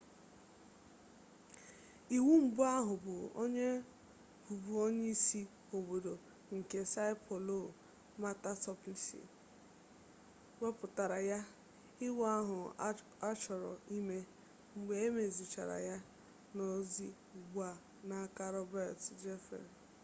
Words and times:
iwu 2.17 2.33
mbụ 2.45 2.61
ahụ 2.77 2.93
bụ 3.05 3.15
onye 3.43 3.67
bụbu 4.45 4.71
onyeisi 4.85 5.41
obodo 5.75 6.13
nke 6.55 6.79
são 6.93 7.11
paulo 7.25 7.57
marta 8.21 8.51
suplicy 8.63 9.19
wepụtara 10.61 11.17
ya. 11.31 11.39
iwu 12.05 12.21
ahụ 12.37 12.57
achọrọ 13.29 13.71
ime 13.97 14.17
mgbe 14.75 14.93
e 15.07 15.07
mezichara 15.17 15.77
ya 15.89 15.97
nọzi 16.55 17.07
ugbu 17.37 17.57
a 17.69 17.71
n’aka 18.07 18.45
roberto 18.55 19.07
jefferson 19.21 19.65